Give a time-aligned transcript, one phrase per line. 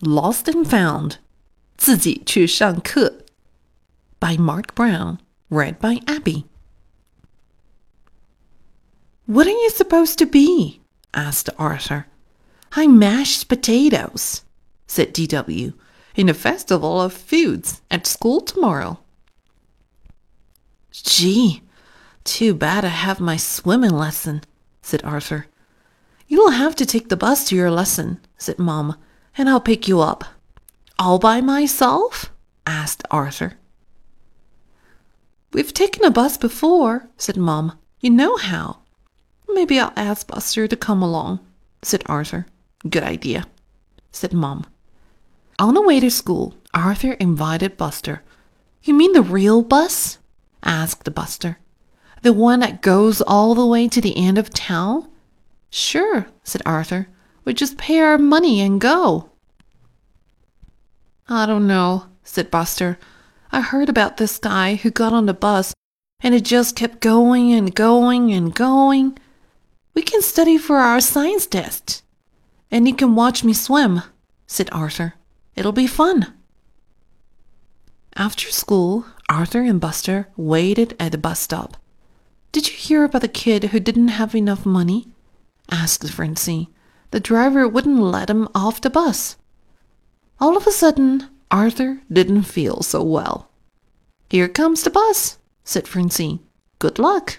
[0.00, 1.16] Lost and Found
[1.76, 3.24] 自己去上课
[4.18, 5.18] by Marc Brown,
[5.50, 6.46] read by Abby.
[9.26, 10.80] What are you supposed to be?
[11.12, 12.06] asked Arthur.
[12.72, 14.44] I mashed potatoes,
[14.86, 15.74] said DW,
[16.14, 18.98] in a festival of foods at school tomorrow.
[20.90, 21.62] Gee,
[22.24, 24.42] too bad I have my swimming lesson,
[24.80, 25.46] said Arthur.
[26.28, 28.96] You'll have to take the bus to your lesson, said Mom,
[29.36, 30.24] and I'll pick you up.
[30.98, 32.30] All by myself?
[32.66, 33.54] asked Arthur.
[35.52, 37.78] We've taken a bus before, said Mom.
[38.00, 38.78] You know how.
[39.48, 41.40] Maybe I'll ask Buster to come along,
[41.82, 42.46] said Arthur.
[42.88, 43.46] Good idea,
[44.10, 44.66] said Mom.
[45.58, 48.22] On the way to school, Arthur invited Buster.
[48.82, 50.18] You mean the real bus?
[50.64, 51.58] asked Buster.
[52.22, 55.08] The one that goes all the way to the end of town?
[55.70, 57.08] Sure, said Arthur.
[57.44, 59.30] We just pay our money and go.
[61.28, 62.98] I don't know, said Buster.
[63.52, 65.72] I heard about this guy who got on the bus
[66.20, 69.18] and it just kept going and going and going.
[69.92, 72.02] We can study for our science test.
[72.70, 74.02] And you can watch me swim,
[74.46, 75.14] said Arthur.
[75.54, 76.32] It'll be fun.
[78.16, 81.76] After school, Arthur and Buster waited at the bus stop.
[82.52, 85.08] Did you hear about the kid who didn't have enough money?
[85.70, 86.68] asked Francine.
[87.14, 89.36] The driver wouldn't let him off the bus.
[90.40, 93.48] All of a sudden, Arthur didn't feel so well.
[94.30, 96.40] Here comes the bus, said Francine.
[96.80, 97.38] Good luck.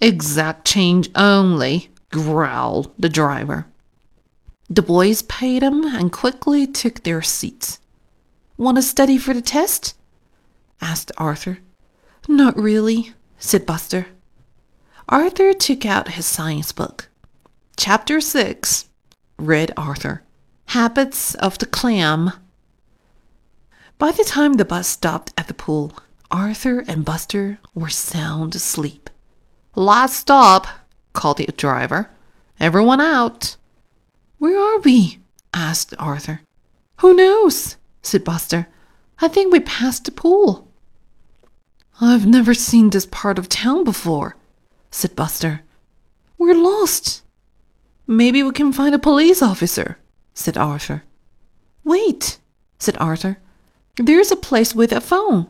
[0.00, 3.66] Exact change only, growled the driver.
[4.70, 7.80] The boys paid him and quickly took their seats.
[8.56, 9.94] Want to study for the test?
[10.80, 11.58] asked Arthur.
[12.26, 14.06] Not really, said Buster.
[15.06, 17.10] Arthur took out his science book.
[17.76, 18.88] Chapter 6,
[19.38, 20.22] read Arthur.
[20.66, 22.32] Habits of the clam.
[23.98, 25.92] By the time the bus stopped at the pool,
[26.30, 29.10] Arthur and Buster were sound asleep.
[29.74, 30.66] Last stop,
[31.12, 32.10] called the driver.
[32.60, 33.56] Everyone out.
[34.38, 35.18] Where are we?
[35.52, 36.42] asked Arthur.
[36.98, 37.76] Who knows?
[38.02, 38.68] said Buster.
[39.20, 40.68] I think we passed the pool.
[42.00, 44.36] I've never seen this part of town before,
[44.90, 45.62] said Buster.
[46.38, 47.22] We're lost.
[48.06, 49.98] Maybe we can find a police officer,
[50.34, 51.04] said Arthur.
[51.84, 52.38] Wait,
[52.78, 53.38] said Arthur.
[53.96, 55.48] There's a place with a phone.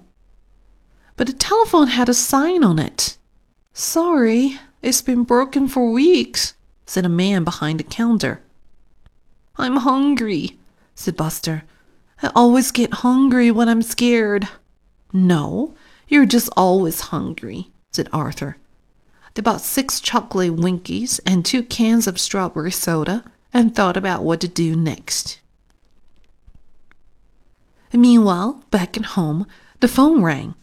[1.16, 3.16] But the telephone had a sign on it.
[3.72, 6.54] Sorry, it's been broken for weeks,
[6.86, 8.42] said a man behind the counter.
[9.56, 10.58] I'm hungry,
[10.94, 11.64] said Buster.
[12.22, 14.48] I always get hungry when I'm scared.
[15.12, 15.74] No,
[16.08, 18.56] you're just always hungry, said Arthur.
[19.34, 24.40] They bought six chocolate Winkies and two cans of strawberry soda and thought about what
[24.40, 25.40] to do next.
[27.92, 29.46] Meanwhile, back at home,
[29.80, 30.54] the phone rang.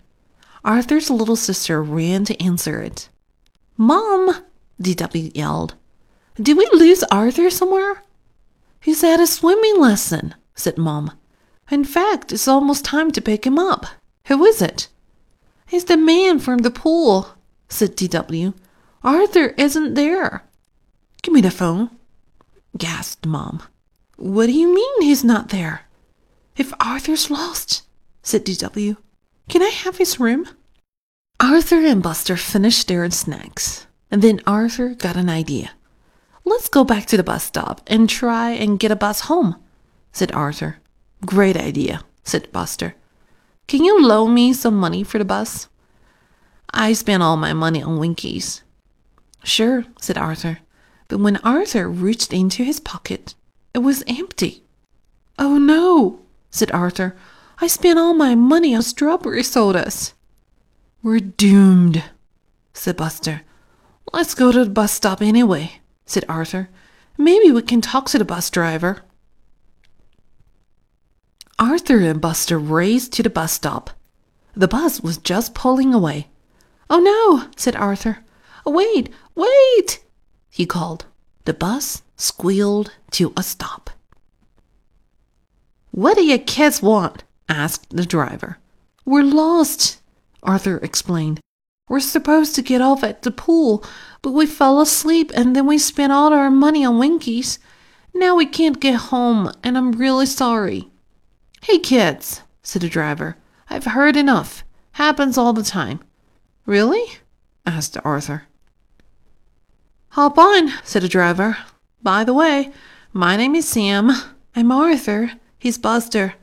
[0.64, 3.10] Arthur's little sister ran to answer it.
[3.78, 4.44] Mom,
[4.82, 5.76] DW yelled.
[6.36, 8.04] Did we lose Arthur somewhere?
[8.80, 11.12] He's at a swimming lesson, said Mom.
[11.70, 13.86] In fact, it's almost time to pick him up.
[14.26, 14.88] Who is it?
[15.68, 17.36] He's the man from the pool,
[17.70, 18.54] said DW.
[19.04, 20.44] Arthur isn't there.
[21.22, 21.90] Give me the phone,
[22.78, 23.62] gasped Mom.
[24.18, 25.82] What do you mean he's not there?
[26.58, 27.84] If Arthur's lost,
[28.22, 28.98] said DW,
[29.48, 30.48] can I have his room?
[31.40, 35.72] Arthur and Buster finished their snacks, and then Arthur got an idea.
[36.44, 39.56] Let's go back to the bus stop and try and get a bus home,
[40.12, 40.78] said Arthur.
[41.26, 42.96] Great idea, said Buster.
[43.68, 45.70] Can you loan me some money for the bus?
[46.72, 48.64] I spent all my money on Winkies.
[49.44, 50.60] Sure, said Arthur.
[51.08, 53.34] But when Arthur reached into his pocket,
[53.74, 54.64] it was empty.
[55.38, 56.20] Oh no,
[56.50, 57.16] said Arthur.
[57.60, 60.14] I spent all my money on strawberry sodas.
[61.02, 62.04] We're doomed,
[62.74, 63.42] said Buster.
[64.14, 66.70] Let's go to the bus stop anyway, said Arthur.
[67.18, 69.02] Maybe we can talk to the bus driver.
[71.58, 73.90] Arthur and Buster raced to the bus stop.
[74.56, 76.28] The bus was just pulling away.
[76.90, 78.20] Oh no, said Arthur.
[78.66, 80.04] Oh, wait, wait,
[80.50, 81.06] he called.
[81.46, 83.90] The bus squealed to a stop.
[85.92, 87.24] What do you kids want?
[87.48, 88.58] asked the driver.
[89.06, 90.02] We're lost,
[90.44, 91.40] Arthur explained.
[91.88, 93.84] We're supposed to get off at the pool,
[94.22, 97.58] but we fell asleep and then we spent all our money on Winkies.
[98.14, 100.90] Now we can't get home, and I'm really sorry.
[101.64, 103.38] Hey, kids, said the driver.
[103.70, 104.64] I've heard enough.
[104.94, 106.02] Happens all the time.
[106.70, 107.18] Really?
[107.66, 108.44] asked Arthur.
[110.10, 111.58] Hop on, said the driver.
[112.04, 112.72] By the way,
[113.12, 114.12] My name is Sam.
[114.56, 115.32] I'm Arthur.
[115.58, 116.36] He's Buster.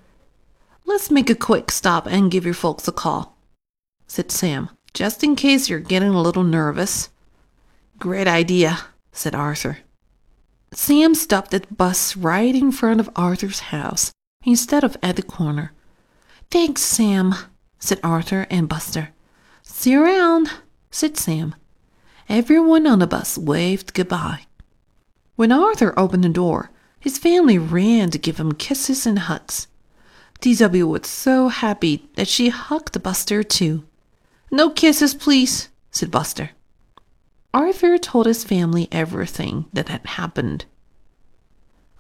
[0.84, 3.36] Let's make a quick stop and give your folks a call,
[4.08, 7.08] said Sam, just in case you're getting a little nervous.
[8.00, 8.80] Great idea,
[9.12, 9.78] said Arthur.
[10.72, 14.10] Sam stopped at the bus right in front of Arthur's house
[14.44, 15.70] instead of at the corner.
[16.50, 17.32] Thanks, Sam,
[17.78, 19.10] said Arthur and Buster.
[19.68, 20.50] See you around,
[20.90, 21.54] said Sam.
[22.28, 24.46] Everyone on the bus waved goodbye.
[25.34, 29.66] When Arthur opened the door, his family ran to give him kisses and hugs.
[30.40, 33.84] DW was so happy that she hugged Buster too.
[34.50, 36.50] No kisses, please, said Buster.
[37.52, 40.64] Arthur told his family everything that had happened.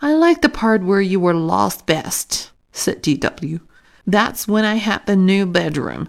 [0.00, 3.60] I like the part where you were lost best, said DW.
[4.06, 6.08] That's when I had the new bedroom.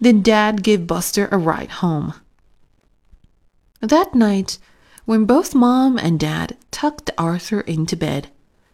[0.00, 2.14] Then Dad gave Buster a ride home.
[3.80, 4.58] That night,
[5.04, 8.28] when both Mom and Dad tucked Arthur into bed,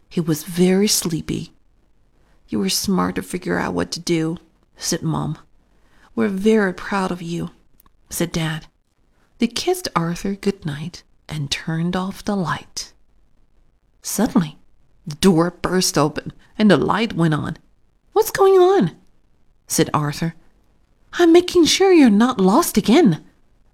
[0.09, 1.53] he was very sleepy.
[2.47, 4.37] You were smart to figure out what to do,
[4.77, 5.37] said Mom.
[6.15, 7.51] We're very proud of you,
[8.09, 8.67] said Dad.
[9.39, 12.93] They kissed Arthur good night and turned off the light.
[14.01, 14.57] Suddenly,
[15.05, 17.57] the door burst open and the light went on.
[18.13, 18.95] What's going on?
[19.67, 20.35] said Arthur.
[21.19, 23.25] I'm making sure you're not lost again,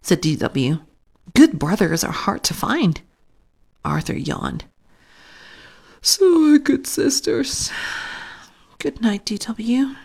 [0.01, 0.81] said DW.
[1.35, 3.01] Good brothers are hard to find.
[3.83, 4.63] Arthur yawned.
[6.01, 7.69] So are good sisters.
[8.79, 9.95] Good night, DW.